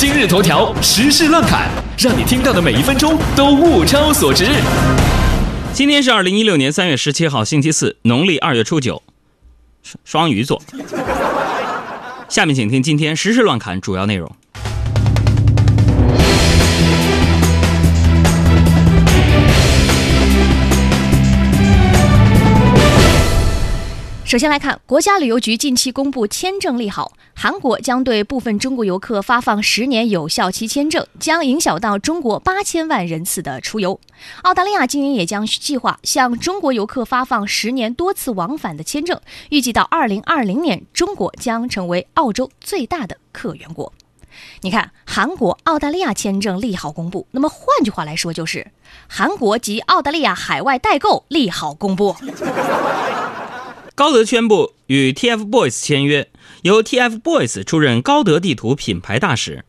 [0.00, 1.68] 今日头条时事乱侃，
[1.98, 4.46] 让你听到的每一分钟都物超所值。
[5.72, 9.02] 今天是二零一六年三月十七号，星期四，农历二月初九，
[9.82, 10.62] 双双鱼座。
[12.28, 14.30] 下面请听今天时事乱侃主要内容。
[24.28, 33.98] 首先来看，国家旅游局近期公布签证利好，韩国将对部分中国游客发放十年有效期签证，将影响到中国八千万人次的出游。
[34.42, 39.18] 澳大利亚今年也将计划向中国游客发放十年多次往返的签证，
[39.48, 43.94] 预计到二零二零年，中国将成为澳洲最大的客源国。
[44.60, 48.70] 你看，韩国、澳大利亚签证利好公布，那么换句话来说，就是
[49.08, 52.14] 韩国及澳大利亚海外代购利好公布。
[53.98, 56.28] 高德宣布与 TFBOYS 签约，
[56.62, 59.64] 由 TFBOYS 出任高德地图品牌大使。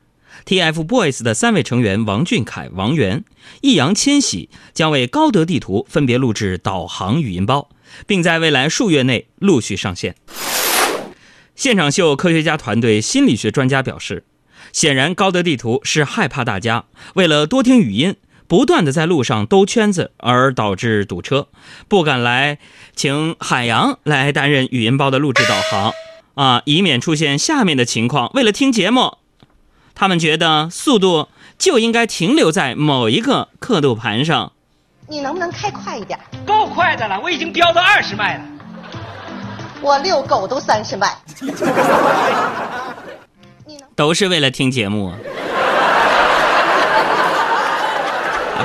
[0.46, 3.24] TFBOYS 的三位成员王俊凯、王源、
[3.62, 7.71] 易烊千玺将为高德地图分别录制导航语音包，
[8.05, 10.13] 并在未来数月内陆续上线。
[11.55, 14.26] 现场秀科学家团队心理学专家表示，
[14.71, 18.16] 显然高德地图是害怕大家为了多听语音。
[18.50, 21.48] 不断的在路上兜圈子，而导致堵车，
[21.88, 22.58] 不敢来
[22.96, 25.94] 请海洋来担任语音包的录制导航，
[26.34, 28.32] 啊，以免出现下面的情况。
[28.34, 29.18] 为了听节目，
[29.94, 31.27] 他们觉得速度
[31.60, 34.52] 就应该停留在某一个刻度盘上。
[35.08, 36.20] 你能不能开快一点？
[36.44, 38.44] 够快的了，我已经飙到二十迈了。
[39.80, 41.16] 我遛狗都三十迈。
[43.96, 45.14] 都是为了听节目。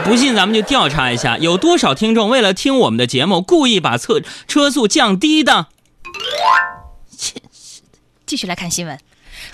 [0.02, 5.68] 不信，咱们就调查一下，有多少听众为了听我们的节目，故意把车车速降低的？
[8.26, 8.98] 继续来看新闻，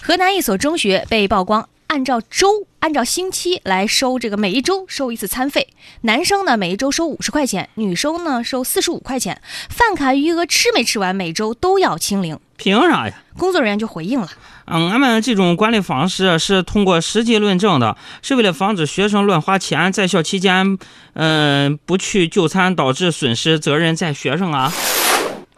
[0.00, 5.68] 河南一所中学被曝光按照周、按照星期来收这个每一周收一次餐费，
[6.02, 12.38] 男生呢每一周收五十块钱，女生呢收四十五块钱，饭卡余额吃没吃完，每周都要清零。
[12.60, 13.14] 凭啥呀？
[13.38, 14.28] 工作人员就回应了。
[14.66, 20.78] 嗯，俺们这种管理方式是通过实际论证的，是为了防止学生乱花钱，在校期间，
[21.14, 24.70] 嗯，不去就餐导致损失，责任在学生啊！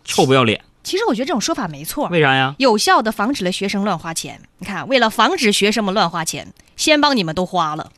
[0.04, 0.62] 臭不要脸！
[0.84, 2.06] 其实我觉得这种说法没错。
[2.06, 2.54] 为啥呀？
[2.58, 4.40] 有效的防止了学生乱花钱。
[4.58, 7.90] 你看，为了防止学生们乱花钱，先帮你们都花了。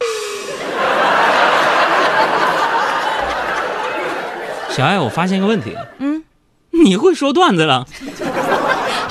[4.71, 5.77] 小爱，我发现个问题。
[5.99, 6.25] 嗯，
[6.71, 7.87] 你会说段子了？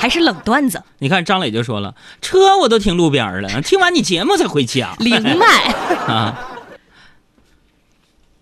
[0.04, 0.82] 还是冷段子。
[0.98, 4.94] 你看张磊就说了，车我都停路边了，听完你节目才回家。
[4.98, 5.46] 灵脉
[6.06, 6.50] 啊！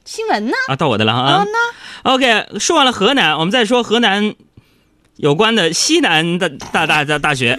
[0.05, 0.53] 新闻呢？
[0.67, 1.47] 啊，到我的了啊。
[2.03, 4.35] OK，说完了河南，我们再说河南
[5.15, 7.57] 有关的西南的大大大大学，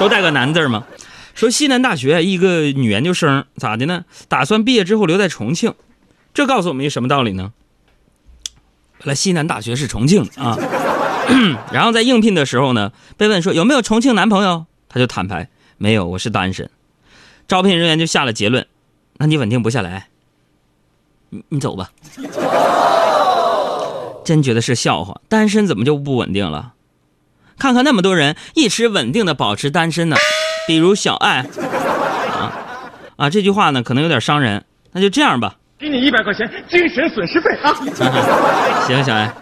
[0.00, 0.86] 都带个南字吗？
[1.34, 4.06] 说西南大学一个女研究生咋的呢？
[4.28, 5.74] 打算毕业之后留在重庆，
[6.32, 7.52] 这告诉我们一什么道理呢？
[9.00, 10.56] 本来西南大学是重庆啊。
[11.72, 16.68] 然后在应聘的时候呢，被问说有没有重庆男朋友，他就坦白没有，我是单身。
[17.48, 18.66] 招聘人员就下了结论，
[19.18, 20.08] 那你稳定不下来，
[21.30, 21.90] 你你走吧。
[24.24, 26.72] 真觉得是笑话，单身怎么就不稳定了？
[27.58, 30.16] 看看那么多人一直稳定的保持单身呢，
[30.66, 31.46] 比如小爱
[32.32, 32.52] 啊
[33.16, 37.72] 啊，这句话呢可能有点伤人，那就这样吧，给你一百块钱精神损失费啊。
[38.86, 39.32] 行，小爱。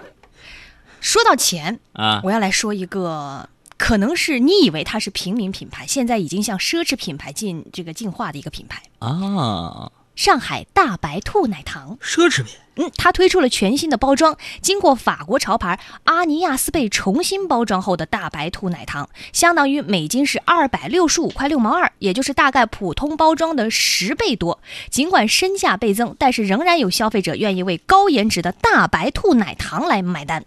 [1.04, 9.92] 说到钱啊，我要来说一个，可能是你以为它是平民品牌，现在已经向奢侈品牌进这个进化的一个品牌啊。
[10.16, 12.54] 上海大白兔奶糖，奢侈品。
[12.76, 24.58] 嗯，它推出了全新的包装，经过法国潮牌阿尼亚斯贝重新包装后的大白兔奶糖，相当于每斤是二百六十五块六毛二，也就是大概普通包装的十倍多。
[24.88, 30.46] 尽管身价倍增，但是仍然有消费者愿意为高颜值的大白兔奶糖来买单。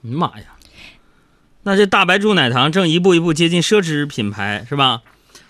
[0.00, 0.44] 妈呀！
[1.64, 5.02] 那这大白兔奶糖正一步一步接近奢侈品牌，是吧？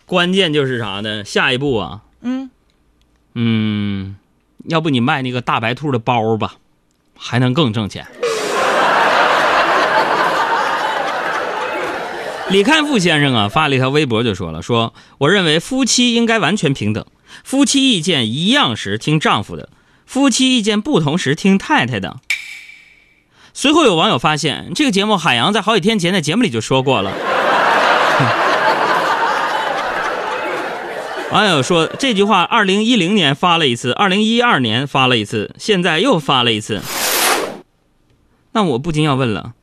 [0.05, 1.25] 关键就是啥呢？
[1.25, 2.51] 下一步啊，嗯
[3.35, 4.17] 嗯，
[4.65, 6.55] 要不你卖那个大白兔的包吧，
[7.17, 8.07] 还能更挣钱。
[12.51, 17.07] 李开复先生啊，发了一条微博就说了：“说我认为夫妻应该完全平等，
[17.45, 19.69] 夫妻意见一样时听丈夫的，
[20.07, 22.21] 夫妻意见不同时听太太的。”
[23.61, 27.11] 随后有网友发现，这个节目海洋在好几天前在节目里就说过了。
[31.33, 36.81] 网友说这句话，二零一零年发了一次，二零一二年发了一次，现在又发了一次。
[38.53, 39.55] 那我不禁要问了，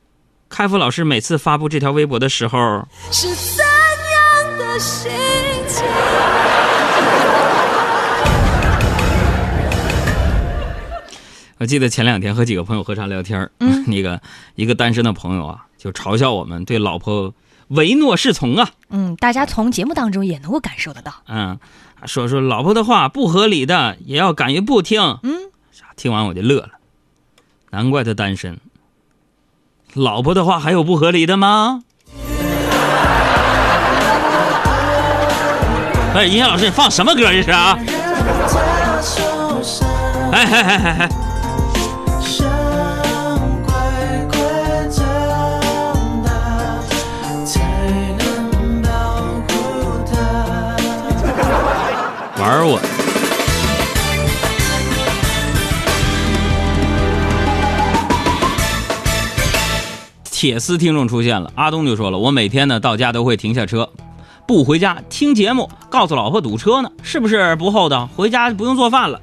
[0.50, 5.10] 开复老师每次发布这条微博的时候，是怎样的心
[11.58, 14.20] 我记得前两天和几个朋友喝茶聊天嗯 那个
[14.56, 17.32] 一个单身的朋友啊，就嘲笑我们对老婆
[17.68, 21.12] 唯诺是从啊，嗯，大家从节目当中也能够感受得到。
[21.28, 21.58] 嗯，
[22.04, 25.00] 说说老婆的话不合理的也要敢于不听。
[25.22, 25.50] 嗯，
[25.96, 26.70] 听完我就乐了，
[27.70, 28.58] 难怪他单身。
[29.94, 31.82] 老婆的话还有不合理的吗？
[36.14, 37.78] 哎，音乐老师，你放什么歌这是啊？
[40.32, 41.08] 哎哎哎哎哎！
[52.46, 52.80] 玩我！
[60.30, 63.90] 铁丝听众出现了，阿东就说了，我每天呢到家都会停下车，
[64.46, 68.08] 不回家听节目，告诉老婆堵车呢，是不是不厚道？
[68.14, 69.20] 回家不用做饭了，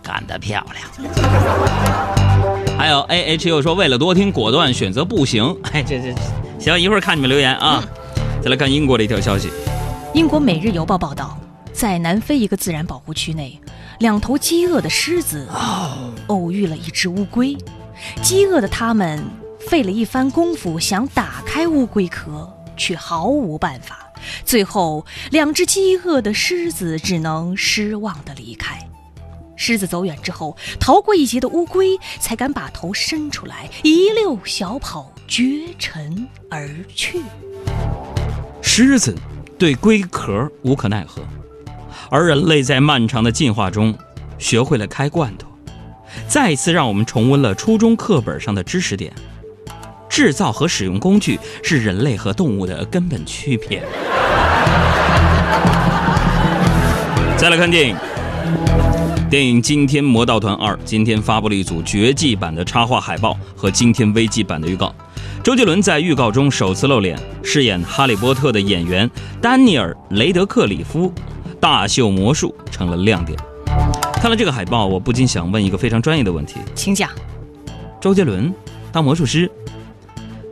[0.00, 0.86] 干得漂亮！
[2.78, 5.56] 还有 A H 又说，为了多听，果断选择步行。
[5.72, 6.14] 哎，这这
[6.60, 7.82] 行，一会儿看你们留言啊。
[8.40, 9.50] 再来看英国的一条消息，
[10.12, 11.36] 英国《每日邮报》报道，
[11.74, 13.60] 在南非一个自然保护区内，
[13.98, 15.48] 两头饥饿的狮子
[16.28, 17.56] 偶遇了一只乌龟。
[18.22, 19.22] 饥饿的它们
[19.68, 24.08] 费了一番功夫想打开乌龟壳，却毫无办法。
[24.44, 28.78] 最后，两只饥饿的狮子只能失望地离开。
[29.56, 37.20] 狮子走远之后，逃过一劫的乌龟才敢把头伸出来，一溜小跑，绝尘而去。
[38.62, 39.14] 狮子
[39.58, 41.22] 对龟壳无可奈何，
[42.10, 43.94] 而人类在漫长的进化中
[44.38, 45.48] 学会了开罐头，
[46.28, 49.12] 再一次让我们重温了初中课本上的知识点：
[50.08, 53.82] 制造和使用工具是人类和动物的根本区别。
[57.36, 57.96] 再来看电影，
[59.28, 64.94] 电影《惊天魔盗团二》今天发布了一组绝技版的插画海报和惊天危机版的预告。
[65.42, 69.10] 周杰伦在预告中首次露脸，饰演哈利波特的演员
[69.42, 71.12] 丹尼尔·雷德克里夫
[71.64, 73.38] 大秀魔术成了亮点。
[74.20, 77.08] 看了这个海报，我不禁想问一个非常专业的问题：请讲。
[78.02, 78.52] 周杰伦
[78.92, 79.50] 当魔术师，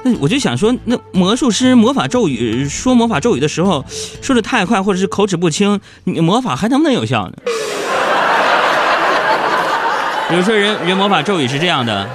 [0.04, 3.84] 那我就想说，那魔术师魔法咒语说魔法咒语的时候，
[4.22, 7.34] 说的太快或者是口齿不清，你魔法还能不能有效呢？
[10.30, 12.08] 比如说人人魔法咒语是这样的。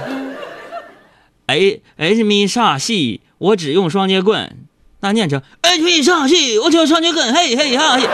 [1.46, 4.56] ：h h m 煞戏，我只用双截棍，
[5.02, 8.08] 那念成 H m 煞戏，我只用双截棍，嘿嘿哈嘿。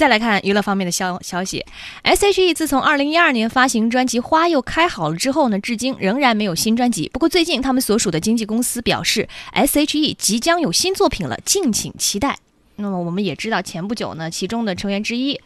[0.00, 1.62] 再来看娱乐方面的消消息
[2.04, 7.10] ，S.H.E 自从2012年发行专辑《花又开好了》之后呢，至今仍然没有新专辑。
[7.12, 12.38] 不过最近他们所属的经纪公司表示，S.H.E 即将有新作品了，敬请期待。
[12.76, 15.38] 那么我们也知道，前不久呢，其中的成员之一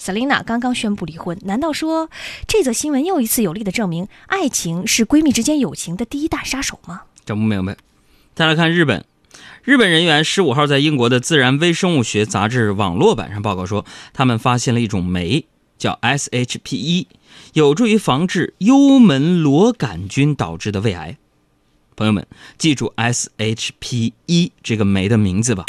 [0.00, 1.38] Selina 刚刚宣布离婚。
[1.42, 2.08] 难道说
[2.46, 7.02] 这则新闻又一次有力的证明，爱情是闺蜜之间友情的第一大杀手吗？
[7.26, 7.76] 整不明白。
[8.34, 9.04] 再来看日本，
[9.64, 15.44] 日本人员十五号在英国的《自然微生物学》杂志网络版上报告说，他们发现了一种酶，
[15.76, 17.06] 叫 SHP1，
[17.52, 21.18] 有助于防治幽门螺杆菌导致的胃癌。
[21.96, 22.26] 朋友们，
[22.56, 25.66] 记住 SHP1 这个酶的名字吧，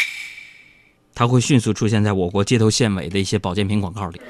[1.16, 4.22] 它会迅速出现在我国街头巷尾的一些保健品广告里。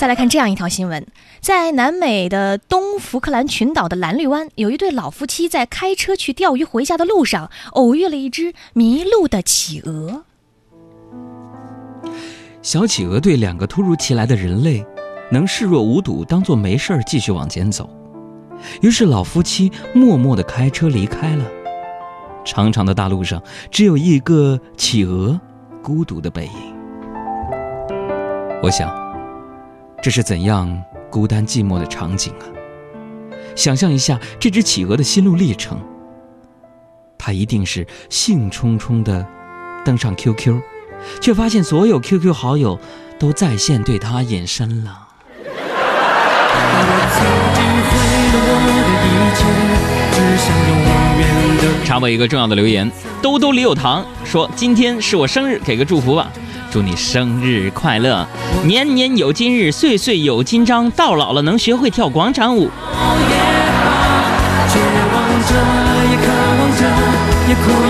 [0.00, 1.06] 再来看这样一条新闻，
[1.42, 10.24] 在南美的东福克兰群岛的蓝绿湾，有一对老夫妻在开车去钓鱼回家的路上，偶遇了一只迷路的企鹅。
[12.62, 14.82] 小企鹅对两个突如其来的人类，
[15.30, 17.90] 能视若无睹，当做没事儿继续往前走。
[18.80, 21.44] 于是老夫妻默默地开车离开了。
[22.42, 25.38] 长长的大路上，只有一个企鹅
[25.82, 26.74] 孤独的背影。
[28.62, 28.90] 我想，
[30.02, 32.44] 这是怎样孤单寂寞的场景啊！
[33.54, 35.78] 想象一下这只企鹅的心路历程，
[37.18, 39.26] 它一定是兴冲冲地
[39.84, 40.58] 登上 QQ，
[41.20, 42.80] 却发现所有 QQ 好友
[43.18, 45.08] 都在线对它隐身了。
[51.84, 52.90] 插播一个重要的留言，
[53.20, 56.32] 兜兜里有糖说今天是我生日，给个祝福吧，
[56.70, 58.24] 祝你生日快乐，
[58.64, 60.88] 年年有今日，岁岁有今朝。
[60.90, 62.70] 到老了能学会跳广场舞。
[62.70, 63.34] 我也
[63.74, 64.78] 好，
[65.12, 65.50] 望着
[66.08, 66.82] 也渴望着，
[67.48, 67.89] 也哭。